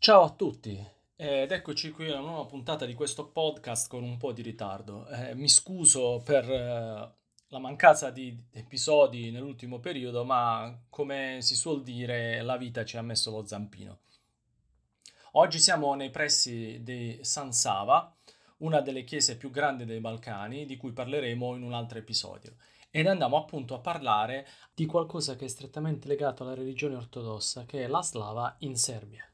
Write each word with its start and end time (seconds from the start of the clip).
Ciao 0.00 0.22
a 0.22 0.30
tutti 0.30 0.80
ed 1.16 1.50
eccoci 1.50 1.90
qui 1.90 2.08
a 2.08 2.20
una 2.20 2.28
nuova 2.28 2.46
puntata 2.46 2.86
di 2.86 2.94
questo 2.94 3.26
podcast 3.30 3.88
con 3.88 4.04
un 4.04 4.16
po' 4.16 4.30
di 4.30 4.42
ritardo. 4.42 5.08
Eh, 5.08 5.34
mi 5.34 5.48
scuso 5.48 6.22
per 6.24 6.48
eh, 6.48 7.14
la 7.48 7.58
mancanza 7.58 8.10
di 8.10 8.44
episodi 8.52 9.32
nell'ultimo 9.32 9.80
periodo, 9.80 10.24
ma 10.24 10.84
come 10.88 11.38
si 11.40 11.56
suol 11.56 11.82
dire, 11.82 12.42
la 12.42 12.56
vita 12.56 12.84
ci 12.84 12.96
ha 12.96 13.02
messo 13.02 13.32
lo 13.32 13.44
zampino. 13.44 13.98
Oggi 15.32 15.58
siamo 15.58 15.92
nei 15.94 16.10
pressi 16.10 16.80
di 16.84 17.18
San 17.22 17.52
Sava, 17.52 18.14
una 18.58 18.80
delle 18.80 19.02
chiese 19.02 19.36
più 19.36 19.50
grandi 19.50 19.84
dei 19.84 19.98
Balcani, 19.98 20.64
di 20.64 20.76
cui 20.76 20.92
parleremo 20.92 21.56
in 21.56 21.64
un 21.64 21.72
altro 21.72 21.98
episodio. 21.98 22.54
Ed 22.88 23.08
andiamo 23.08 23.36
appunto 23.36 23.74
a 23.74 23.80
parlare 23.80 24.46
di 24.72 24.86
qualcosa 24.86 25.34
che 25.34 25.46
è 25.46 25.48
strettamente 25.48 26.06
legato 26.06 26.44
alla 26.44 26.54
religione 26.54 26.94
ortodossa, 26.94 27.66
che 27.66 27.82
è 27.82 27.88
la 27.88 28.00
slava 28.00 28.54
in 28.60 28.76
Serbia. 28.76 29.27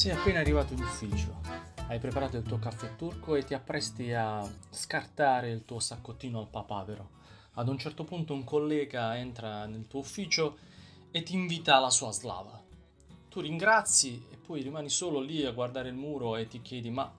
Sei 0.00 0.12
appena 0.12 0.40
arrivato 0.40 0.72
in 0.72 0.80
ufficio, 0.80 1.42
hai 1.88 1.98
preparato 1.98 2.38
il 2.38 2.42
tuo 2.42 2.58
caffè 2.58 2.96
turco 2.96 3.34
e 3.34 3.44
ti 3.44 3.52
appresti 3.52 4.14
a 4.14 4.42
scartare 4.70 5.50
il 5.50 5.66
tuo 5.66 5.78
saccottino 5.78 6.38
al 6.38 6.48
papavero. 6.48 7.10
Ad 7.56 7.68
un 7.68 7.76
certo 7.76 8.04
punto 8.04 8.32
un 8.32 8.42
collega 8.42 9.18
entra 9.18 9.66
nel 9.66 9.86
tuo 9.86 10.00
ufficio 10.00 10.56
e 11.10 11.22
ti 11.22 11.34
invita 11.34 11.76
alla 11.76 11.90
sua 11.90 12.12
slava. 12.12 12.58
Tu 13.28 13.40
ringrazi 13.40 14.24
e 14.30 14.38
poi 14.38 14.62
rimani 14.62 14.88
solo 14.88 15.20
lì 15.20 15.44
a 15.44 15.52
guardare 15.52 15.90
il 15.90 15.96
muro 15.96 16.36
e 16.36 16.48
ti 16.48 16.62
chiedi 16.62 16.88
ma 16.88 17.12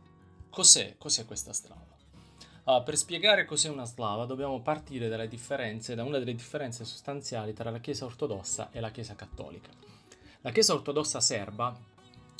cos'è, 0.50 0.96
cos'è 0.98 1.24
questa 1.28 1.54
slava? 1.54 1.96
Uh, 2.64 2.84
per 2.84 2.98
spiegare 2.98 3.46
cos'è 3.46 3.70
una 3.70 3.86
slava 3.86 4.26
dobbiamo 4.26 4.60
partire 4.62 5.08
dalle 5.08 5.28
differenze, 5.28 5.94
da 5.94 6.04
una 6.04 6.18
delle 6.18 6.34
differenze 6.34 6.84
sostanziali 6.84 7.54
tra 7.54 7.70
la 7.70 7.80
Chiesa 7.80 8.06
ortodossa 8.06 8.72
e 8.72 8.80
la 8.80 8.90
Chiesa 8.90 9.14
cattolica. 9.14 9.70
La 10.42 10.50
Chiesa 10.50 10.74
ortodossa 10.74 11.22
serba 11.22 11.91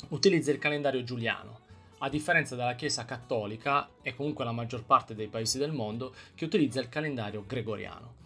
utilizza 0.08 0.50
il 0.50 0.58
calendario 0.58 1.02
giuliano, 1.02 1.60
a 1.98 2.08
differenza 2.08 2.56
della 2.56 2.74
Chiesa 2.74 3.04
cattolica 3.04 3.88
e 4.02 4.14
comunque 4.14 4.44
la 4.44 4.52
maggior 4.52 4.84
parte 4.84 5.14
dei 5.14 5.28
paesi 5.28 5.58
del 5.58 5.72
mondo 5.72 6.14
che 6.34 6.44
utilizza 6.44 6.80
il 6.80 6.88
calendario 6.88 7.44
gregoriano. 7.46 8.20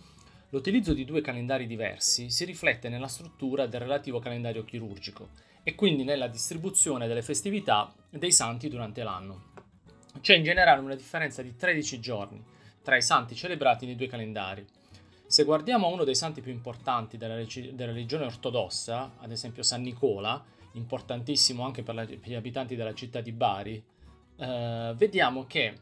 L'utilizzo 0.50 0.94
di 0.94 1.04
due 1.04 1.20
calendari 1.20 1.66
diversi 1.66 2.30
si 2.30 2.44
riflette 2.44 2.88
nella 2.88 3.08
struttura 3.08 3.66
del 3.66 3.80
relativo 3.80 4.18
calendario 4.18 4.64
chirurgico 4.64 5.28
e 5.62 5.74
quindi 5.74 6.04
nella 6.04 6.28
distribuzione 6.28 7.06
delle 7.06 7.22
festività 7.22 7.92
dei 8.08 8.32
santi 8.32 8.68
durante 8.68 9.02
l'anno. 9.02 9.52
C'è 10.20 10.36
in 10.36 10.44
generale 10.44 10.80
una 10.80 10.94
differenza 10.94 11.42
di 11.42 11.56
13 11.56 12.00
giorni 12.00 12.42
tra 12.82 12.96
i 12.96 13.02
santi 13.02 13.34
celebrati 13.34 13.84
nei 13.84 13.96
due 13.96 14.06
calendari. 14.06 14.64
Se 15.26 15.42
guardiamo 15.42 15.88
uno 15.88 16.04
dei 16.04 16.14
santi 16.14 16.40
più 16.40 16.52
importanti 16.52 17.16
della 17.16 17.34
religione 17.34 18.24
ortodossa, 18.24 19.16
ad 19.18 19.32
esempio 19.32 19.64
San 19.64 19.82
Nicola, 19.82 20.42
importantissimo 20.76 21.64
anche 21.64 21.82
per, 21.82 21.94
la, 21.94 22.04
per 22.04 22.20
gli 22.22 22.34
abitanti 22.34 22.76
della 22.76 22.94
città 22.94 23.20
di 23.20 23.32
Bari, 23.32 23.82
eh, 24.36 24.94
vediamo 24.96 25.46
che 25.46 25.74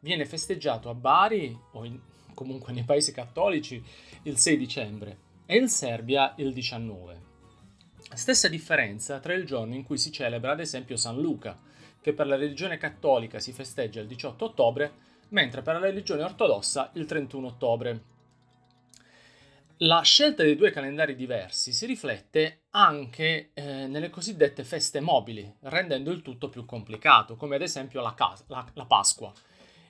viene 0.00 0.26
festeggiato 0.26 0.88
a 0.88 0.94
Bari 0.94 1.58
o 1.72 1.84
in, 1.84 1.98
comunque 2.34 2.72
nei 2.72 2.84
paesi 2.84 3.12
cattolici 3.12 3.82
il 4.22 4.38
6 4.38 4.56
dicembre 4.56 5.18
e 5.46 5.56
in 5.56 5.68
Serbia 5.68 6.34
il 6.38 6.52
19. 6.52 7.28
Stessa 8.12 8.48
differenza 8.48 9.20
tra 9.20 9.34
il 9.34 9.44
giorno 9.44 9.74
in 9.74 9.84
cui 9.84 9.98
si 9.98 10.10
celebra 10.10 10.52
ad 10.52 10.60
esempio 10.60 10.96
San 10.96 11.20
Luca, 11.20 11.58
che 12.00 12.12
per 12.12 12.26
la 12.26 12.36
religione 12.36 12.76
cattolica 12.76 13.38
si 13.38 13.52
festeggia 13.52 14.00
il 14.00 14.06
18 14.06 14.44
ottobre, 14.44 14.92
mentre 15.28 15.62
per 15.62 15.74
la 15.74 15.80
religione 15.80 16.22
ortodossa 16.22 16.90
il 16.94 17.04
31 17.04 17.46
ottobre. 17.46 18.02
La 19.84 20.02
scelta 20.02 20.42
dei 20.42 20.56
due 20.56 20.70
calendari 20.70 21.16
diversi 21.16 21.72
si 21.72 21.86
riflette 21.86 22.64
anche 22.72 23.52
eh, 23.54 23.86
nelle 23.86 24.10
cosiddette 24.10 24.62
feste 24.62 25.00
mobili, 25.00 25.50
rendendo 25.60 26.10
il 26.10 26.20
tutto 26.20 26.50
più 26.50 26.66
complicato, 26.66 27.34
come 27.34 27.56
ad 27.56 27.62
esempio 27.62 28.02
la, 28.02 28.12
cas- 28.12 28.44
la, 28.48 28.62
la, 28.74 28.84
Pasqua. 28.84 29.32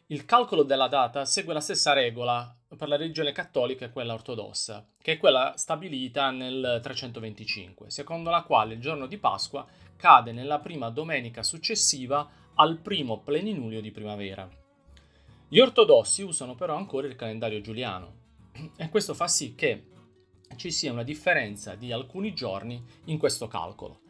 Il 0.07 0.25
calcolo 0.27 0.63
della 0.63 0.87
data 0.87 1.25
segue 1.25 1.53
la 1.53 1.59
stessa 1.59 1.93
regola 1.93 2.57
per 2.77 2.87
la 2.87 2.95
religione 2.95 3.33
cattolica 3.33 3.85
e 3.85 3.91
quella 3.91 4.15
ortodossa, 4.15 4.87
che 5.03 5.15
è 5.15 5.19
quella 5.19 5.55
stabilita 5.57 6.31
nel 6.31 6.79
325, 6.81 7.91
secondo 7.91 8.31
la 8.31 8.43
quale 8.43 8.75
il 8.75 8.81
giorno 8.81 9.09
di 9.09 9.19
Pasqua 9.19 9.67
cade 9.97 10.31
nella 10.31 10.61
prima 10.61 10.89
domenica 10.91 11.43
successiva 11.43 12.31
al 12.55 12.79
primo 12.79 13.23
pleninulio 13.23 13.81
di 13.81 13.91
primavera. 13.91 14.49
Gli 15.49 15.59
ortodossi 15.59 16.23
usano 16.23 16.55
però 16.55 16.77
ancora 16.77 17.09
il 17.09 17.17
calendario 17.17 17.61
giuliano, 17.61 18.19
e 18.77 18.89
questo 18.89 19.15
fa 19.15 19.29
sì 19.29 19.55
che 19.55 19.85
ci 20.57 20.71
sia 20.71 20.93
una 20.93 21.03
differenza 21.03 21.75
di 21.75 21.93
alcuni 21.93 22.35
giorni 22.35 22.83
in 23.05 23.19
questo 23.19 23.49
calcolo. 23.49 24.01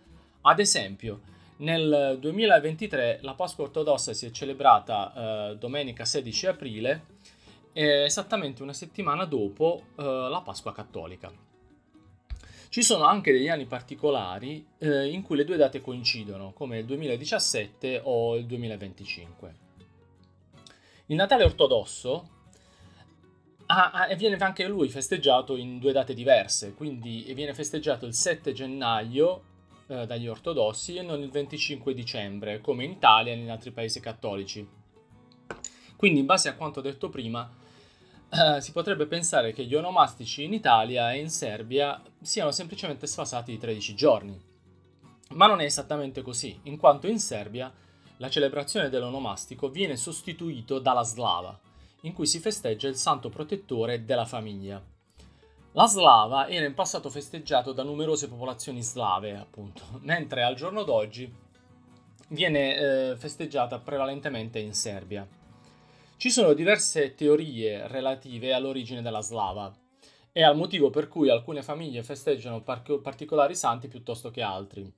Ad 0.43 0.59
esempio, 0.59 1.21
nel 1.59 2.17
2023 2.19 3.19
la 3.23 3.35
Pasqua 3.35 3.65
ortodossa 3.65 4.15
si 4.15 4.27
è 4.27 4.31
celebrata 4.31 5.51
eh, 5.51 5.57
domenica 5.57 6.05
16 6.05 6.47
aprile, 6.47 7.05
eh, 7.73 8.05
esattamente 8.05 8.63
una 8.63 8.73
settimana 8.73 9.25
dopo 9.25 9.83
eh, 9.97 10.03
la 10.03 10.41
Pasqua 10.43 10.73
cattolica. 10.73 11.31
Ci 12.71 12.83
sono 12.83 13.05
anche 13.05 13.33
degli 13.33 13.49
anni 13.49 13.67
particolari 13.67 14.65
eh, 14.79 15.11
in 15.11 15.23
cui 15.23 15.37
le 15.37 15.45
due 15.45 15.57
date 15.57 15.81
coincidono, 15.81 16.53
come 16.53 16.79
il 16.79 16.85
2017 16.85 18.01
o 18.05 18.37
il 18.37 18.47
2025. 18.47 19.55
Il 21.07 21.17
Natale 21.17 21.45
ortodosso 21.45 22.39
Ah, 23.73 23.91
ah, 23.93 24.09
e 24.09 24.17
viene 24.17 24.37
anche 24.39 24.67
lui 24.67 24.89
festeggiato 24.89 25.55
in 25.55 25.79
due 25.79 25.93
date 25.93 26.13
diverse, 26.13 26.75
quindi 26.75 27.33
viene 27.35 27.55
festeggiato 27.55 28.05
il 28.05 28.15
7 28.15 28.53
gennaio 28.53 29.43
eh, 29.87 30.07
dagli 30.07 30.27
ortodossi 30.27 30.97
e 30.97 31.03
non 31.03 31.23
il 31.23 31.31
25 31.31 31.95
dicembre, 31.95 32.61
come 32.61 32.83
in 32.83 32.91
Italia 32.91 33.33
e 33.33 33.37
in 33.37 33.49
altri 33.49 33.71
paesi 33.71 34.01
cattolici. 34.01 34.69
Quindi, 35.95 36.19
in 36.19 36.27
base 36.27 36.49
a 36.49 36.57
quanto 36.57 36.81
detto 36.81 37.11
prima, 37.11 37.49
eh, 38.29 38.61
si 38.61 38.73
potrebbe 38.73 39.07
pensare 39.07 39.53
che 39.53 39.65
gli 39.65 39.77
onomastici 39.77 40.43
in 40.43 40.53
Italia 40.53 41.13
e 41.13 41.21
in 41.21 41.31
Serbia 41.31 42.03
siano 42.21 42.51
semplicemente 42.51 43.07
sfasati 43.07 43.53
di 43.53 43.59
13 43.59 43.95
giorni. 43.95 44.41
Ma 45.35 45.47
non 45.47 45.61
è 45.61 45.65
esattamente 45.65 46.23
così, 46.23 46.59
in 46.65 46.77
quanto 46.77 47.07
in 47.07 47.21
Serbia 47.21 47.73
la 48.17 48.29
celebrazione 48.29 48.89
dell'onomastico 48.89 49.69
viene 49.69 49.95
sostituito 49.95 50.81
dalla 50.81 51.05
slava, 51.05 51.57
in 52.03 52.13
cui 52.13 52.27
si 52.27 52.39
festeggia 52.39 52.89
il 52.89 52.97
santo 52.97 53.29
protettore 53.29 54.05
della 54.05 54.25
famiglia. 54.25 54.83
La 55.73 55.87
slava 55.87 56.49
era 56.49 56.67
in 56.67 56.75
passato 56.75 57.11
festeggiato 57.11 57.73
da 57.73 57.85
numerose 57.85 58.29
popolazioni 58.29 58.83
slave, 58.83 59.37
appunto, 59.37 59.83
mentre 60.03 60.43
al 60.43 60.55
giorno 60.55 60.83
d'oggi 60.83 61.33
viene 62.29 62.77
eh, 62.77 63.17
festeggiata 63.17 63.79
prevalentemente 63.79 64.59
in 64.59 64.75
Serbia. 64.75 65.27
Ci 66.17 66.31
sono 66.31 66.53
diverse 66.53 67.15
teorie 67.15 67.87
relative 67.89 68.53
all'origine 68.53 69.01
della 69.01 69.23
slava 69.23 69.73
e 70.33 70.43
al 70.43 70.57
motivo 70.57 70.91
per 70.91 71.09
cui 71.09 71.31
alcune 71.31 71.63
famiglie 71.63 72.03
festeggiano 72.03 72.63
par- 72.63 73.01
particolari 73.01 73.55
santi 73.55 73.89
piuttosto 73.89 74.31
che 74.31 74.43
altri. 74.43 74.93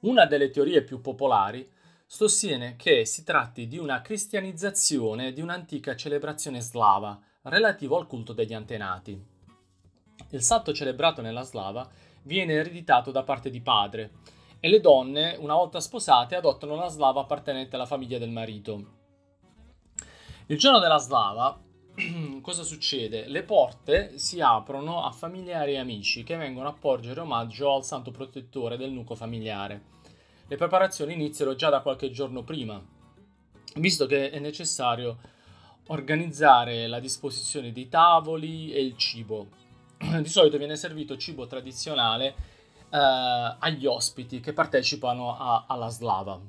Una 0.00 0.26
delle 0.26 0.50
teorie 0.50 0.82
più 0.82 1.00
popolari 1.00 1.68
sostiene 2.12 2.74
che 2.74 3.06
si 3.06 3.22
tratti 3.22 3.68
di 3.68 3.78
una 3.78 4.00
cristianizzazione 4.00 5.32
di 5.32 5.40
un'antica 5.40 5.94
celebrazione 5.94 6.60
slava 6.60 7.16
relativo 7.42 7.96
al 7.96 8.08
culto 8.08 8.32
degli 8.32 8.52
antenati. 8.52 9.16
Il 10.30 10.42
santo 10.42 10.72
celebrato 10.72 11.22
nella 11.22 11.42
slava 11.42 11.88
viene 12.24 12.54
ereditato 12.54 13.12
da 13.12 13.22
parte 13.22 13.48
di 13.48 13.60
padre 13.60 14.10
e 14.58 14.68
le 14.68 14.80
donne, 14.80 15.36
una 15.38 15.54
volta 15.54 15.78
sposate, 15.78 16.34
adottano 16.34 16.74
la 16.74 16.88
slava 16.88 17.20
appartenente 17.20 17.76
alla 17.76 17.86
famiglia 17.86 18.18
del 18.18 18.30
marito. 18.30 18.98
Il 20.46 20.58
giorno 20.58 20.80
della 20.80 20.98
slava 20.98 21.62
cosa 22.42 22.64
succede? 22.64 23.28
Le 23.28 23.44
porte 23.44 24.18
si 24.18 24.40
aprono 24.40 25.04
a 25.04 25.12
familiari 25.12 25.74
e 25.74 25.78
amici 25.78 26.24
che 26.24 26.34
vengono 26.34 26.66
a 26.66 26.76
porgere 26.76 27.20
omaggio 27.20 27.72
al 27.72 27.84
santo 27.84 28.10
protettore 28.10 28.76
del 28.76 28.90
nucleo 28.90 29.16
familiare 29.16 29.98
le 30.50 30.56
preparazioni 30.56 31.12
iniziano 31.12 31.54
già 31.54 31.68
da 31.68 31.80
qualche 31.80 32.10
giorno 32.10 32.42
prima, 32.42 32.82
visto 33.76 34.06
che 34.06 34.30
è 34.30 34.40
necessario 34.40 35.18
organizzare 35.86 36.88
la 36.88 36.98
disposizione 36.98 37.70
dei 37.70 37.88
tavoli 37.88 38.72
e 38.72 38.82
il 38.82 38.96
cibo. 38.96 39.46
Di 39.96 40.28
solito 40.28 40.58
viene 40.58 40.74
servito 40.74 41.16
cibo 41.16 41.46
tradizionale 41.46 42.34
eh, 42.90 43.56
agli 43.60 43.86
ospiti 43.86 44.40
che 44.40 44.52
partecipano 44.52 45.38
a, 45.38 45.66
alla 45.68 45.88
slava. 45.88 46.40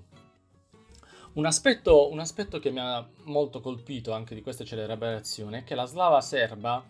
Un 1.34 1.46
aspetto, 1.46 2.12
un 2.12 2.20
aspetto, 2.20 2.58
che 2.58 2.72
mi 2.72 2.80
ha 2.80 3.08
molto 3.26 3.62
colpito 3.62 4.14
anche 4.14 4.34
di 4.34 4.42
questa 4.42 4.66
celebrazione 4.66 5.60
è 5.60 5.64
che 5.64 5.76
la 5.76 5.86
slava 5.86 6.20
serba 6.22 6.84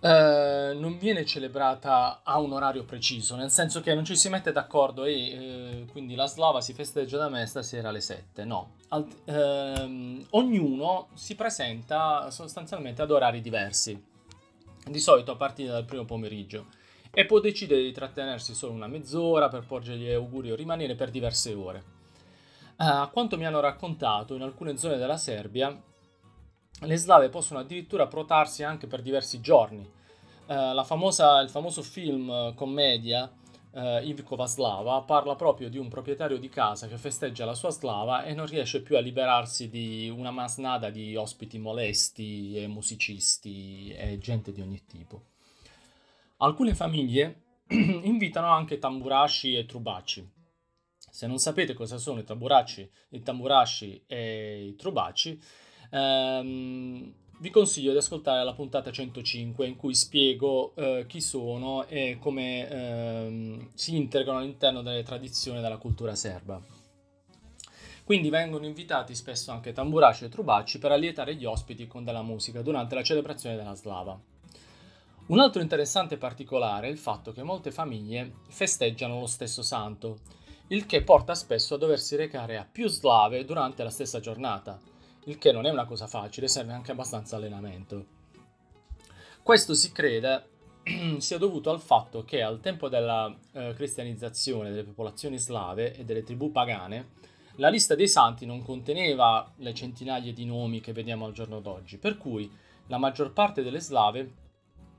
eh, 0.00 0.76
non 0.76 0.96
viene 0.98 1.24
celebrata 1.24 2.20
a 2.22 2.38
un 2.38 2.52
orario 2.52 2.84
preciso, 2.84 3.34
nel 3.34 3.50
senso 3.50 3.80
che 3.80 3.94
non 3.94 4.04
ci 4.04 4.16
si 4.16 4.28
mette 4.28 4.52
d'accordo 4.52 5.04
e 5.04 5.12
eh, 5.12 5.84
quindi 5.90 6.14
la 6.14 6.26
slava 6.26 6.60
si 6.60 6.72
festeggia 6.72 7.18
da 7.18 7.28
me 7.28 7.44
stasera 7.46 7.88
alle 7.88 8.00
7, 8.00 8.44
no. 8.44 8.74
Alt- 8.88 9.28
ehm, 9.28 10.26
ognuno 10.30 11.08
si 11.14 11.34
presenta 11.34 12.30
sostanzialmente 12.30 13.02
ad 13.02 13.10
orari 13.10 13.40
diversi, 13.40 14.00
di 14.84 15.00
solito 15.00 15.32
a 15.32 15.36
partire 15.36 15.70
dal 15.70 15.84
primo 15.84 16.04
pomeriggio, 16.04 16.66
e 17.10 17.26
può 17.26 17.40
decidere 17.40 17.82
di 17.82 17.92
trattenersi 17.92 18.54
solo 18.54 18.74
una 18.74 18.86
mezz'ora 18.86 19.48
per 19.48 19.66
porgergli 19.66 20.10
auguri 20.10 20.52
o 20.52 20.54
rimanere 20.54 20.94
per 20.94 21.10
diverse 21.10 21.54
ore. 21.54 21.96
Eh, 22.80 22.84
a 22.84 23.08
quanto 23.12 23.36
mi 23.36 23.46
hanno 23.46 23.58
raccontato, 23.58 24.36
in 24.36 24.42
alcune 24.42 24.76
zone 24.76 24.96
della 24.96 25.16
Serbia 25.16 25.76
le 26.80 26.96
slave 26.96 27.28
possono 27.28 27.60
addirittura 27.60 28.06
protarsi 28.06 28.62
anche 28.62 28.86
per 28.86 29.02
diversi 29.02 29.40
giorni. 29.40 29.88
Uh, 30.46 30.82
famosa, 30.84 31.40
il 31.40 31.50
famoso 31.50 31.82
film 31.82 32.28
uh, 32.28 32.54
commedia 32.54 33.30
uh, 33.72 34.02
Ivkova 34.02 34.46
Slava 34.46 35.02
parla 35.02 35.34
proprio 35.34 35.68
di 35.68 35.78
un 35.78 35.88
proprietario 35.88 36.38
di 36.38 36.48
casa 36.48 36.86
che 36.86 36.96
festeggia 36.96 37.44
la 37.44 37.54
sua 37.54 37.70
slava 37.70 38.24
e 38.24 38.34
non 38.34 38.46
riesce 38.46 38.82
più 38.82 38.96
a 38.96 39.00
liberarsi 39.00 39.68
di 39.68 40.08
una 40.08 40.30
masnada 40.30 40.90
di 40.90 41.14
ospiti 41.16 41.58
molesti 41.58 42.56
e 42.56 42.66
musicisti 42.66 43.92
e 43.92 44.18
gente 44.18 44.52
di 44.52 44.60
ogni 44.60 44.84
tipo. 44.86 45.22
Alcune 46.38 46.74
famiglie 46.74 47.42
invitano 47.68 48.48
anche 48.48 48.78
tamburaci 48.78 49.56
e 49.56 49.66
trubacci. 49.66 50.36
Se 51.10 51.26
non 51.26 51.38
sapete 51.38 51.74
cosa 51.74 51.98
sono 51.98 52.20
i 52.20 52.24
tamburacci, 52.24 52.90
i 53.10 53.22
tamburasci 53.22 54.04
e 54.06 54.66
i 54.66 54.76
trubacci, 54.76 55.40
ehm, 55.90 57.12
vi 57.40 57.50
consiglio 57.50 57.92
di 57.92 57.98
ascoltare 57.98 58.42
la 58.42 58.52
puntata 58.52 58.90
105 58.90 59.66
in 59.66 59.76
cui 59.76 59.94
spiego 59.94 60.74
eh, 60.74 61.04
chi 61.06 61.20
sono 61.20 61.86
e 61.86 62.18
come 62.20 62.68
ehm, 62.68 63.70
si 63.74 63.96
integrano 63.96 64.38
all'interno 64.38 64.82
delle 64.82 65.02
tradizioni 65.02 65.60
della 65.60 65.76
cultura 65.76 66.14
serba. 66.14 66.60
Quindi 68.02 68.30
vengono 68.30 68.64
invitati 68.64 69.14
spesso 69.14 69.52
anche 69.52 69.72
tamburaci 69.72 70.24
e 70.24 70.28
trubacci 70.28 70.78
per 70.78 70.92
allietare 70.92 71.34
gli 71.36 71.44
ospiti 71.44 71.86
con 71.86 72.04
della 72.04 72.22
musica 72.22 72.62
durante 72.62 72.94
la 72.94 73.02
celebrazione 73.02 73.54
della 73.54 73.74
slava. 73.74 74.18
Un 75.26 75.38
altro 75.40 75.60
interessante 75.60 76.16
particolare 76.16 76.88
è 76.88 76.90
il 76.90 76.96
fatto 76.96 77.32
che 77.32 77.42
molte 77.42 77.70
famiglie 77.70 78.32
festeggiano 78.48 79.20
lo 79.20 79.26
stesso 79.26 79.60
santo, 79.60 80.20
il 80.68 80.86
che 80.86 81.02
porta 81.02 81.34
spesso 81.34 81.74
a 81.74 81.78
doversi 81.78 82.16
recare 82.16 82.56
a 82.56 82.66
più 82.70 82.88
slave 82.88 83.44
durante 83.44 83.82
la 83.82 83.90
stessa 83.90 84.20
giornata, 84.20 84.80
il 85.24 85.38
che 85.38 85.52
non 85.52 85.66
è 85.66 85.70
una 85.70 85.84
cosa 85.84 86.06
facile, 86.06 86.48
serve 86.48 86.72
anche 86.72 86.92
abbastanza 86.92 87.36
allenamento. 87.36 88.16
Questo 89.42 89.74
si 89.74 89.92
crede 89.92 90.56
sia 91.18 91.38
dovuto 91.38 91.70
al 91.70 91.80
fatto 91.80 92.24
che 92.24 92.42
al 92.42 92.60
tempo 92.60 92.88
della 92.88 93.34
eh, 93.52 93.72
cristianizzazione 93.74 94.70
delle 94.70 94.84
popolazioni 94.84 95.38
slave 95.38 95.94
e 95.94 96.04
delle 96.04 96.22
tribù 96.22 96.50
pagane, 96.50 97.16
la 97.56 97.68
lista 97.68 97.94
dei 97.94 98.08
santi 98.08 98.46
non 98.46 98.62
conteneva 98.62 99.52
le 99.56 99.74
centinaia 99.74 100.32
di 100.32 100.44
nomi 100.44 100.80
che 100.80 100.92
vediamo 100.92 101.26
al 101.26 101.32
giorno 101.32 101.60
d'oggi, 101.60 101.98
per 101.98 102.16
cui 102.16 102.50
la 102.86 102.98
maggior 102.98 103.32
parte 103.32 103.62
delle 103.62 103.80
slave 103.80 104.32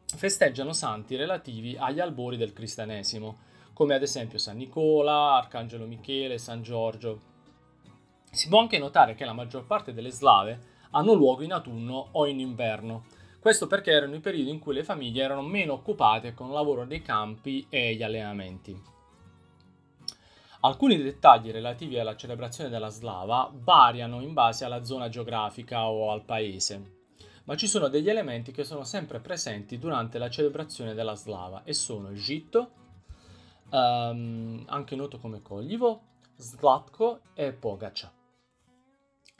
festeggiano 0.05 0.73
santi 0.73 1.15
relativi 1.15 1.75
agli 1.77 1.99
albori 1.99 2.35
del 2.35 2.53
cristianesimo, 2.53 3.37
come 3.73 3.95
ad 3.95 4.01
esempio 4.01 4.37
San 4.37 4.57
Nicola, 4.57 5.35
Arcangelo 5.35 5.85
Michele, 5.85 6.37
San 6.37 6.61
Giorgio, 6.61 7.21
si 8.31 8.47
può 8.47 8.59
anche 8.59 8.77
notare 8.77 9.15
che 9.15 9.25
la 9.25 9.33
maggior 9.33 9.65
parte 9.65 9.93
delle 9.93 10.11
slave 10.11 10.77
hanno 10.91 11.13
luogo 11.13 11.43
in 11.43 11.53
autunno 11.53 12.09
o 12.11 12.25
in 12.25 12.39
inverno. 12.39 13.05
Questo 13.39 13.67
perché 13.67 13.91
erano 13.91 14.15
i 14.15 14.19
periodi 14.19 14.49
in 14.49 14.59
cui 14.59 14.73
le 14.73 14.83
famiglie 14.83 15.23
erano 15.23 15.41
meno 15.41 15.73
occupate 15.73 16.33
con 16.33 16.47
il 16.47 16.53
lavoro 16.53 16.85
dei 16.85 17.01
campi 17.01 17.65
e 17.69 17.95
gli 17.95 18.03
allenamenti. 18.03 18.97
Alcuni 20.61 20.97
dettagli 20.97 21.51
relativi 21.51 21.97
alla 21.97 22.17
celebrazione 22.17 22.69
della 22.69 22.89
slava 22.89 23.49
variano 23.53 24.19
in 24.19 24.33
base 24.33 24.65
alla 24.65 24.83
zona 24.83 25.07
geografica 25.07 25.87
o 25.87 26.11
al 26.11 26.25
paese, 26.25 26.97
ma 27.45 27.55
ci 27.55 27.65
sono 27.65 27.87
degli 27.87 28.09
elementi 28.09 28.51
che 28.51 28.65
sono 28.65 28.83
sempre 28.83 29.21
presenti 29.21 29.79
durante 29.79 30.17
la 30.17 30.29
celebrazione 30.29 30.93
della 30.93 31.15
slava 31.15 31.63
e 31.63 31.73
sono 31.73 32.09
il 32.09 32.19
gitto, 32.21 32.71
um, 33.69 34.65
anche 34.67 34.97
noto 34.97 35.17
come 35.17 35.41
coglivo, 35.41 36.01
slatko 36.35 37.21
e 37.33 37.53
pogača. 37.53 38.18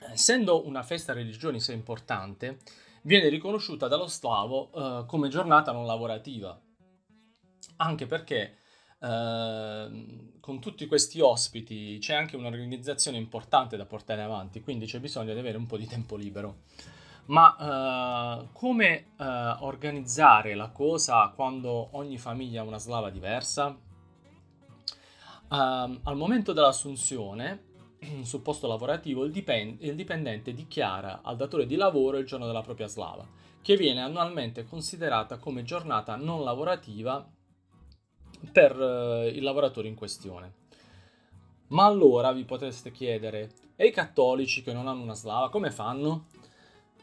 Essendo 0.08 0.66
una 0.66 0.82
festa 0.82 1.12
religiosa 1.12 1.72
importante, 1.72 2.58
viene 3.02 3.28
riconosciuta 3.28 3.86
dallo 3.86 4.06
slavo 4.06 4.70
eh, 4.72 5.06
come 5.06 5.28
giornata 5.28 5.72
non 5.72 5.86
lavorativa, 5.86 6.58
anche 7.76 8.06
perché 8.06 8.56
eh, 8.98 10.30
con 10.40 10.60
tutti 10.60 10.86
questi 10.86 11.20
ospiti 11.20 11.98
c'è 12.00 12.14
anche 12.14 12.36
un'organizzazione 12.36 13.18
importante 13.18 13.76
da 13.76 13.84
portare 13.84 14.22
avanti, 14.22 14.62
quindi 14.62 14.86
c'è 14.86 15.00
bisogno 15.00 15.34
di 15.34 15.38
avere 15.38 15.58
un 15.58 15.66
po' 15.66 15.76
di 15.76 15.86
tempo 15.86 16.16
libero. 16.16 16.62
Ma 17.26 17.56
eh, 18.40 18.48
come 18.52 19.12
eh, 19.18 19.24
organizzare 19.60 20.54
la 20.54 20.70
cosa 20.70 21.28
quando 21.28 21.90
ogni 21.92 22.18
famiglia 22.18 22.62
ha 22.62 22.64
una 22.64 22.78
slava 22.78 23.10
diversa? 23.10 23.76
Um, 25.52 26.00
al 26.04 26.16
momento 26.16 26.52
dell'assunzione 26.52 27.69
sul 28.22 28.40
posto 28.40 28.66
lavorativo 28.66 29.24
il, 29.24 29.30
dipend- 29.30 29.82
il 29.82 29.94
dipendente 29.94 30.52
dichiara 30.52 31.20
al 31.22 31.36
datore 31.36 31.66
di 31.66 31.76
lavoro 31.76 32.18
il 32.18 32.26
giorno 32.26 32.46
della 32.46 32.62
propria 32.62 32.86
slava, 32.86 33.26
che 33.62 33.76
viene 33.76 34.00
annualmente 34.00 34.64
considerata 34.64 35.38
come 35.38 35.62
giornata 35.62 36.16
non 36.16 36.42
lavorativa 36.42 37.28
per 38.52 38.78
uh, 38.78 39.26
il 39.26 39.42
lavoratore 39.42 39.88
in 39.88 39.94
questione. 39.94 40.54
Ma 41.68 41.84
allora 41.84 42.32
vi 42.32 42.44
potreste 42.44 42.90
chiedere, 42.90 43.52
e 43.76 43.86
i 43.86 43.92
cattolici 43.92 44.62
che 44.62 44.72
non 44.72 44.88
hanno 44.88 45.02
una 45.02 45.14
slava 45.14 45.50
come 45.50 45.70
fanno? 45.70 46.26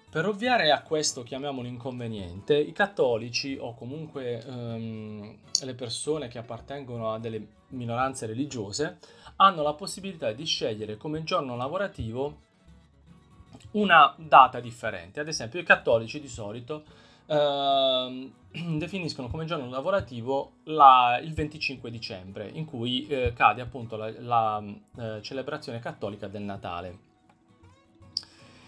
Per 0.10 0.26
ovviare 0.26 0.72
a 0.72 0.82
questo, 0.84 1.22
chiamiamolo 1.22 1.68
inconveniente, 1.68 2.58
i 2.58 2.72
cattolici 2.72 3.58
o 3.60 3.74
comunque 3.74 4.42
um, 4.48 5.38
le 5.62 5.74
persone 5.74 6.30
che 6.30 6.38
appartengono 6.38 7.12
a 7.12 7.20
delle 7.20 7.46
minoranze 7.70 8.26
religiose 8.26 9.00
hanno 9.36 9.62
la 9.64 9.74
possibilità 9.74 10.32
di 10.32 10.46
scegliere 10.46 10.96
come 10.96 11.24
giorno 11.24 11.58
lavorativo 11.58 12.46
una 13.72 14.16
data 14.18 14.62
differente. 14.62 15.20
Ad 15.20 15.28
esempio, 15.28 15.60
i 15.60 15.64
cattolici 15.64 16.22
di 16.22 16.30
solito 16.30 16.86
eh, 17.26 18.32
definiscono 18.78 19.28
come 19.28 19.44
giorno 19.44 19.70
lavorativo 19.70 20.54
la, 20.64 21.20
il 21.22 21.34
25 21.34 21.92
dicembre, 21.92 22.48
in 22.48 22.64
cui 22.64 23.06
eh, 23.08 23.34
cade 23.34 23.62
appunto 23.62 23.98
la, 23.98 24.12
la 24.20 24.64
eh, 24.98 25.22
celebrazione 25.22 25.80
cattolica 25.80 26.28
del 26.28 26.44
Natale. 26.44 27.00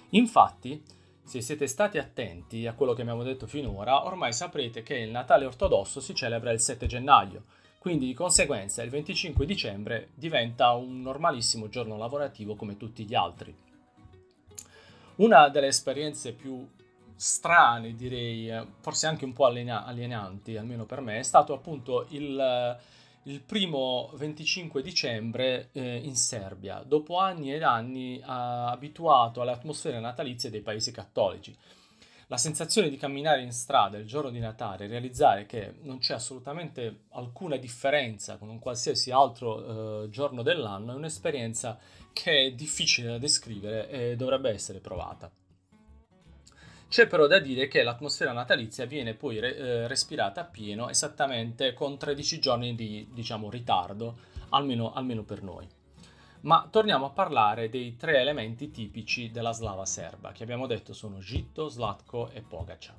Infatti, 0.09 0.83
se 1.29 1.41
siete 1.41 1.67
stati 1.67 1.99
attenti 1.99 2.65
a 2.65 2.73
quello 2.73 2.93
che 2.93 3.01
abbiamo 3.01 3.21
detto 3.21 3.45
finora, 3.45 4.03
ormai 4.03 4.33
saprete 4.33 4.81
che 4.81 4.95
il 4.95 5.11
Natale 5.11 5.45
ortodosso 5.45 5.99
si 5.99 6.15
celebra 6.15 6.49
il 6.49 6.59
7 6.59 6.87
gennaio, 6.87 7.43
quindi 7.77 8.07
di 8.07 8.15
conseguenza 8.15 8.81
il 8.81 8.89
25 8.89 9.45
dicembre 9.45 10.09
diventa 10.15 10.71
un 10.71 11.01
normalissimo 11.01 11.69
giorno 11.69 11.97
lavorativo 11.97 12.55
come 12.55 12.77
tutti 12.77 13.05
gli 13.05 13.13
altri. 13.13 13.55
Una 15.17 15.49
delle 15.49 15.67
esperienze 15.67 16.33
più 16.33 16.67
strane, 17.15 17.93
direi, 17.93 18.51
forse 18.79 19.05
anche 19.05 19.25
un 19.25 19.33
po' 19.33 19.45
alienanti, 19.45 20.57
almeno 20.57 20.85
per 20.85 21.01
me, 21.01 21.19
è 21.19 21.23
stato 21.23 21.53
appunto 21.53 22.07
il, 22.09 22.77
il 23.29 23.41
primo 23.41 24.11
25 24.15 24.81
dicembre 24.81 25.69
eh, 25.71 25.97
in 25.97 26.15
Serbia, 26.15 26.83
dopo 26.85 27.17
anni 27.17 27.53
ed 27.53 27.61
anni 27.61 28.17
eh, 28.17 28.23
abituato 28.25 29.41
alle 29.41 29.51
atmosfere 29.51 29.99
natalizie 29.99 30.49
dei 30.49 30.61
paesi 30.61 30.91
cattolici 30.91 31.55
la 32.29 32.37
sensazione 32.37 32.89
di 32.89 32.97
camminare 32.97 33.41
in 33.41 33.51
strada 33.51 33.97
il 33.97 34.05
giorno 34.05 34.29
di 34.29 34.37
Natale 34.37 34.85
e 34.85 34.87
realizzare 34.87 35.47
che 35.47 35.73
non 35.81 35.97
c'è 35.97 36.13
assolutamente 36.13 37.05
alcuna 37.13 37.57
differenza 37.57 38.37
con 38.37 38.49
un 38.49 38.59
qualsiasi 38.59 39.09
altro 39.09 40.03
eh, 40.03 40.09
giorno 40.09 40.43
dell'anno 40.43 40.91
è 40.91 40.95
un'esperienza 40.95 41.79
che 42.13 42.45
è 42.45 42.51
difficile 42.51 43.09
da 43.09 43.17
descrivere 43.17 43.89
e 43.89 44.15
dovrebbe 44.15 44.51
essere 44.51 44.79
provata. 44.79 45.31
C'è 46.89 47.05
però 47.05 47.27
da 47.27 47.37
dire 47.37 47.67
che 47.67 47.83
l'atmosfera 47.83 48.31
natalizia 48.31 48.87
viene 48.87 49.13
poi 49.13 49.39
re- 49.39 49.55
eh, 49.55 49.87
respirata 49.87 50.41
appieno 50.41 50.89
esattamente 50.89 51.73
con 51.73 51.99
13 51.99 52.39
giorni 52.39 52.73
di 52.73 53.07
diciamo, 53.13 53.47
ritardo, 53.51 54.17
almeno, 54.49 54.91
almeno 54.93 55.21
per 55.21 55.43
noi. 55.43 55.67
Ma 56.41 56.67
torniamo 56.71 57.05
a 57.05 57.11
parlare 57.11 57.69
dei 57.69 57.95
tre 57.95 58.19
elementi 58.19 58.71
tipici 58.71 59.29
della 59.29 59.51
slava 59.51 59.85
serba, 59.85 60.31
che 60.31 60.41
abbiamo 60.41 60.65
detto 60.65 60.93
sono 60.93 61.19
gitto, 61.19 61.67
slatko 61.67 62.31
e 62.31 62.41
pogača. 62.41 62.95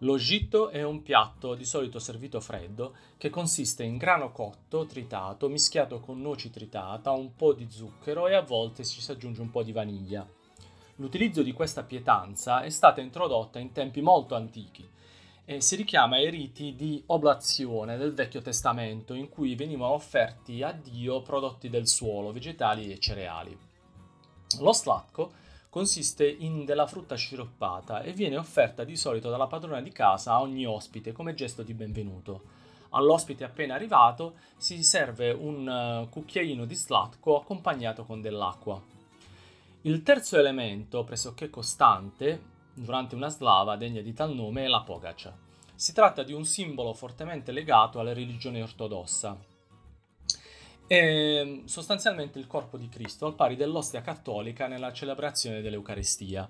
Lo 0.00 0.18
gitto 0.18 0.68
è 0.68 0.82
un 0.82 1.00
piatto 1.00 1.54
di 1.54 1.64
solito 1.64 1.98
servito 2.00 2.38
freddo 2.38 2.94
che 3.16 3.30
consiste 3.30 3.82
in 3.82 3.96
grano 3.96 4.30
cotto, 4.30 4.84
tritato, 4.84 5.48
mischiato 5.48 6.00
con 6.00 6.20
noci 6.20 6.50
tritata, 6.50 7.12
un 7.12 7.34
po' 7.34 7.54
di 7.54 7.70
zucchero 7.70 8.28
e 8.28 8.34
a 8.34 8.42
volte 8.42 8.84
ci 8.84 9.00
si 9.00 9.10
aggiunge 9.10 9.40
un 9.40 9.50
po' 9.50 9.62
di 9.62 9.72
vaniglia. 9.72 10.26
L'utilizzo 11.02 11.42
di 11.42 11.52
questa 11.52 11.82
pietanza 11.82 12.62
è 12.62 12.70
stata 12.70 13.00
introdotta 13.00 13.58
in 13.58 13.72
tempi 13.72 14.00
molto 14.00 14.36
antichi 14.36 14.88
e 15.44 15.60
si 15.60 15.74
richiama 15.74 16.14
ai 16.14 16.30
riti 16.30 16.76
di 16.76 17.02
oblazione 17.06 17.96
del 17.96 18.14
Vecchio 18.14 18.40
Testamento 18.40 19.12
in 19.12 19.28
cui 19.28 19.56
venivano 19.56 19.94
offerti 19.94 20.62
a 20.62 20.70
Dio 20.70 21.20
prodotti 21.22 21.68
del 21.68 21.88
suolo, 21.88 22.30
vegetali 22.30 22.92
e 22.92 23.00
cereali. 23.00 23.58
Lo 24.60 24.72
slatco 24.72 25.32
consiste 25.68 26.24
in 26.24 26.64
della 26.64 26.86
frutta 26.86 27.16
sciroppata 27.16 28.02
e 28.02 28.12
viene 28.12 28.36
offerta 28.36 28.84
di 28.84 28.94
solito 28.94 29.28
dalla 29.28 29.48
padrona 29.48 29.80
di 29.80 29.90
casa 29.90 30.34
a 30.34 30.40
ogni 30.40 30.64
ospite 30.66 31.10
come 31.10 31.34
gesto 31.34 31.64
di 31.64 31.74
benvenuto. 31.74 32.42
All'ospite 32.90 33.42
appena 33.42 33.74
arrivato 33.74 34.34
si 34.56 34.84
serve 34.84 35.32
un 35.32 35.66
uh, 35.66 36.08
cucchiaino 36.08 36.64
di 36.64 36.76
slatco 36.76 37.40
accompagnato 37.40 38.04
con 38.04 38.20
dell'acqua. 38.20 38.91
Il 39.84 40.04
terzo 40.04 40.38
elemento, 40.38 41.02
pressoché 41.02 41.50
costante, 41.50 42.40
durante 42.72 43.16
una 43.16 43.28
slava 43.28 43.74
degna 43.74 44.00
di 44.00 44.12
tal 44.12 44.32
nome 44.32 44.62
è 44.62 44.68
la 44.68 44.82
pogacia. 44.82 45.36
Si 45.74 45.92
tratta 45.92 46.22
di 46.22 46.32
un 46.32 46.44
simbolo 46.44 46.92
fortemente 46.92 47.50
legato 47.50 47.98
alla 47.98 48.12
religione 48.12 48.62
ortodossa. 48.62 49.36
È 50.86 51.62
sostanzialmente 51.64 52.38
il 52.38 52.46
corpo 52.46 52.76
di 52.76 52.88
Cristo, 52.88 53.26
al 53.26 53.34
pari 53.34 53.56
dell'ostia 53.56 54.02
cattolica 54.02 54.68
nella 54.68 54.92
celebrazione 54.92 55.60
dell'Eucaristia. 55.62 56.48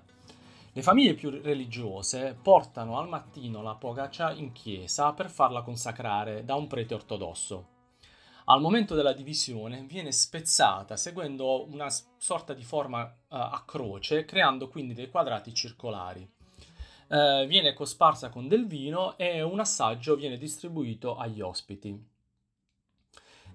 Le 0.71 0.81
famiglie 0.83 1.15
più 1.15 1.31
religiose 1.31 2.37
portano 2.39 2.99
al 2.99 3.09
mattino 3.09 3.63
la 3.63 3.73
pogacia 3.73 4.31
in 4.31 4.51
chiesa 4.51 5.11
per 5.13 5.31
farla 5.31 5.63
consacrare 5.63 6.45
da 6.45 6.53
un 6.53 6.67
prete 6.67 6.93
ortodosso. 6.93 7.72
Al 8.45 8.59
momento 8.59 8.93
della 8.93 9.13
divisione 9.13 9.83
viene 9.83 10.11
spezzata 10.11 10.97
seguendo 10.97 11.65
una 11.71 11.87
sorta 12.17 12.53
di 12.53 12.63
forma 12.63 13.03
uh, 13.03 13.09
a 13.29 13.63
croce, 13.65 14.25
creando 14.25 14.67
quindi 14.67 14.93
dei 14.93 15.09
quadrati 15.09 15.53
circolari. 15.53 16.29
Uh, 17.07 17.45
viene 17.45 17.73
cosparsa 17.73 18.29
con 18.29 18.49
del 18.49 18.67
vino 18.67 19.17
e 19.17 19.41
un 19.41 19.61
assaggio 19.61 20.15
viene 20.15 20.37
distribuito 20.37 21.15
agli 21.15 21.39
ospiti. 21.39 22.11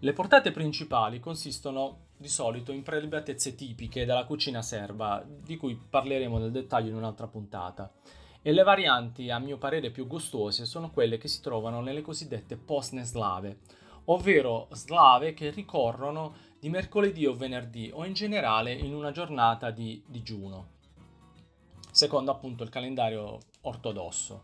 Le 0.00 0.12
portate 0.12 0.52
principali 0.52 1.20
consistono 1.20 2.06
di 2.16 2.28
solito 2.28 2.72
in 2.72 2.82
prelibatezze 2.82 3.54
tipiche 3.54 4.06
della 4.06 4.24
cucina 4.24 4.62
serba, 4.62 5.22
di 5.26 5.56
cui 5.56 5.76
parleremo 5.76 6.38
nel 6.38 6.52
dettaglio 6.52 6.90
in 6.90 6.96
un'altra 6.96 7.26
puntata. 7.26 7.92
E 8.40 8.52
le 8.52 8.62
varianti, 8.62 9.28
a 9.28 9.38
mio 9.38 9.58
parere 9.58 9.90
più 9.90 10.06
gustose, 10.06 10.64
sono 10.64 10.90
quelle 10.90 11.18
che 11.18 11.28
si 11.28 11.42
trovano 11.42 11.80
nelle 11.82 12.00
cosiddette 12.00 12.56
postne 12.56 13.02
slave, 13.02 13.58
ovvero 14.10 14.68
slave 14.72 15.34
che 15.34 15.50
ricorrono 15.50 16.46
di 16.58 16.68
mercoledì 16.68 17.26
o 17.26 17.34
venerdì 17.34 17.90
o 17.92 18.04
in 18.04 18.12
generale 18.12 18.72
in 18.72 18.94
una 18.94 19.10
giornata 19.10 19.70
di 19.70 20.02
digiuno, 20.06 20.66
secondo 21.90 22.30
appunto 22.30 22.62
il 22.62 22.70
calendario 22.70 23.38
ortodosso. 23.62 24.42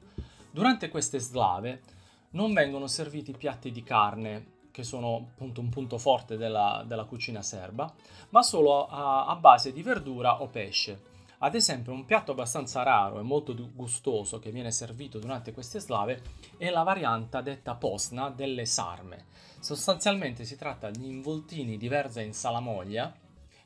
Durante 0.50 0.88
queste 0.88 1.18
slave 1.18 1.82
non 2.30 2.52
vengono 2.52 2.86
serviti 2.86 3.32
piatti 3.32 3.70
di 3.70 3.82
carne, 3.82 4.52
che 4.70 4.82
sono 4.82 5.28
appunto 5.32 5.60
un 5.60 5.68
punto 5.68 5.98
forte 5.98 6.36
della, 6.36 6.84
della 6.86 7.04
cucina 7.04 7.42
serba, 7.42 7.92
ma 8.30 8.42
solo 8.42 8.86
a, 8.86 9.26
a 9.26 9.36
base 9.36 9.72
di 9.72 9.82
verdura 9.82 10.42
o 10.42 10.48
pesce. 10.48 11.12
Ad 11.38 11.54
esempio, 11.54 11.92
un 11.92 12.04
piatto 12.04 12.32
abbastanza 12.32 12.82
raro 12.82 13.18
e 13.18 13.22
molto 13.22 13.54
gustoso 13.72 14.38
che 14.38 14.50
viene 14.50 14.70
servito 14.70 15.18
durante 15.18 15.52
queste 15.52 15.80
slave 15.80 16.22
è 16.56 16.70
la 16.70 16.82
variante 16.82 17.42
detta 17.42 17.74
posna 17.74 18.30
delle 18.30 18.64
sarme. 18.64 19.26
Sostanzialmente 19.60 20.44
si 20.44 20.56
tratta 20.56 20.90
di 20.90 21.06
involtini 21.06 21.76
di 21.76 21.88
verza 21.88 22.20
in 22.20 22.32
salamoglia, 22.32 23.12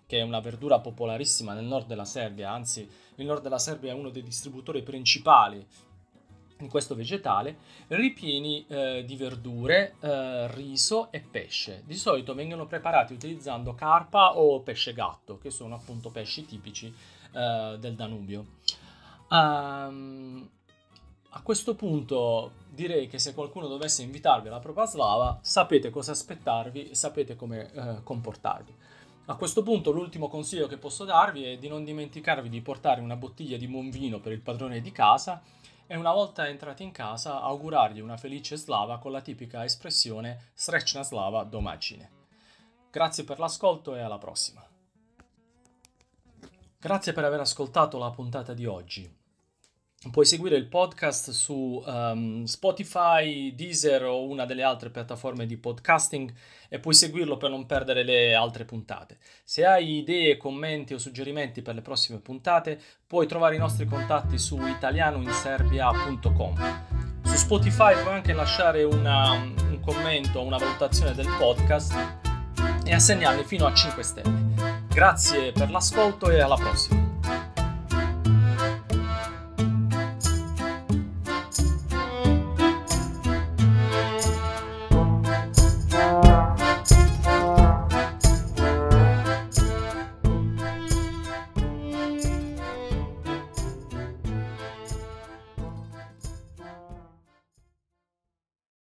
che 0.07 0.19
è 0.19 0.23
una 0.23 0.41
verdura 0.41 0.81
popolarissima 0.81 1.53
nel 1.53 1.67
nord 1.67 1.87
della 1.87 2.07
Serbia, 2.07 2.51
anzi 2.51 2.89
il 3.17 3.27
nord 3.27 3.43
della 3.43 3.59
Serbia 3.59 3.93
è 3.93 3.95
uno 3.95 4.09
dei 4.09 4.23
distributori 4.23 4.83
principali 4.83 5.67
in 6.61 6.69
questo 6.69 6.95
vegetale 6.95 7.59
ripieni 7.89 8.65
eh, 8.67 9.05
di 9.07 9.17
verdure, 9.17 9.95
eh, 10.01 10.53
riso 10.55 11.11
e 11.13 11.21
pesce. 11.21 11.83
Di 11.85 11.95
solito 11.95 12.35
vengono 12.35 12.67
preparati 12.67 13.13
utilizzando 13.13 13.75
carpa 13.75 14.37
o 14.39 14.61
pesce 14.61 14.93
gatto, 14.93 15.39
che 15.39 15.51
sono 15.51 15.75
appunto 15.75 16.11
pesci 16.11 16.45
tipici 16.45 16.93
eh, 17.33 17.77
del 17.79 17.95
Danubio. 17.95 18.47
Um, 19.31 20.49
a 21.31 21.43
questo 21.43 21.75
punto 21.75 22.53
direi 22.71 23.07
che 23.07 23.19
se 23.19 23.35
qualcuno 23.35 23.67
dovesse 23.67 24.03
invitarvi 24.03 24.49
alla 24.49 24.61
propria 24.61 24.87
slava, 24.87 25.39
sapete 25.43 25.91
cosa 25.91 26.13
aspettarvi 26.13 26.91
e 26.91 26.95
sapete 26.95 27.37
come 27.37 27.71
eh, 27.73 28.03
comportarvi. 28.03 28.75
A 29.27 29.35
questo 29.35 29.63
punto 29.63 29.91
l'ultimo 29.91 30.29
consiglio 30.29 30.67
che 30.67 30.79
posso 30.79 31.05
darvi 31.05 31.45
è 31.45 31.59
di 31.59 31.69
non 31.69 31.85
dimenticarvi 31.85 32.49
di 32.49 32.63
portare 32.63 33.03
una 33.03 33.17
bottiglia 33.17 33.59
di 33.59 33.69
buon 33.69 33.91
vino 33.91 34.21
per 34.21 34.33
il 34.33 34.41
padrone 34.41 34.81
di 34.81 34.91
casa 34.91 35.43
e 35.87 35.97
una 35.97 36.13
volta 36.13 36.49
entrati 36.49 36.83
in 36.83 36.93
casa 36.93 37.43
augurargli 37.43 38.01
una 38.01 38.17
felice 38.17 38.57
slava 38.57 38.99
con 38.99 39.13
la 39.13 39.21
tipica 39.21 39.65
espressione 39.65 40.51
Srečna 40.55 41.03
slava 41.03 41.45
domagine. 41.45 42.11
Grazie 42.91 43.25
per 43.25 43.39
l'ascolto 43.39 43.95
e 43.95 44.01
alla 44.01 44.19
prossima. 44.19 44.68
Grazie 46.81 47.13
per 47.13 47.25
aver 47.25 47.41
ascoltato 47.41 47.99
la 47.99 48.13
puntata 48.13 48.55
di 48.55 48.65
oggi. 48.65 49.13
Puoi 50.13 50.25
seguire 50.25 50.55
il 50.55 50.69
podcast 50.69 51.33
su 51.33 51.83
um, 51.85 52.45
Spotify, 52.45 53.53
Deezer 53.53 54.05
o 54.05 54.29
una 54.29 54.45
delle 54.45 54.63
altre 54.63 54.91
piattaforme 54.91 55.45
di 55.45 55.57
podcasting 55.57 56.33
e 56.69 56.79
puoi 56.79 56.95
seguirlo 56.95 57.37
per 57.37 57.51
non 57.51 57.67
perdere 57.67 58.05
le 58.05 58.33
altre 58.33 58.65
puntate. 58.65 59.19
Se 59.43 59.67
hai 59.67 59.97
idee, 59.97 60.37
commenti 60.37 60.95
o 60.95 60.99
suggerimenti 60.99 61.63
per 61.63 61.75
le 61.75 61.83
prossime 61.83 62.21
puntate, 62.21 62.81
puoi 63.09 63.27
trovare 63.27 63.57
i 63.57 63.59
nostri 63.59 63.85
contatti 63.85 64.39
su 64.39 64.65
italianoinserbia.com. 64.65 67.23
Su 67.25 67.35
Spotify 67.35 68.01
puoi 68.01 68.15
anche 68.15 68.33
lasciare 68.33 68.85
una, 68.85 69.33
un 69.33 69.81
commento 69.85 70.39
o 70.39 70.45
una 70.45 70.59
valutazione 70.59 71.13
del 71.13 71.27
podcast 71.41 71.93
e 72.85 72.95
assegnarli 72.95 73.43
fino 73.43 73.67
a 73.67 73.75
5 73.75 74.03
stelle. 74.05 74.48
Grazie 74.89 75.53
per 75.53 75.71
l'ascolto 75.71 76.31
e 76.31 76.41
alla 76.41 76.57
prossima. 76.57 77.08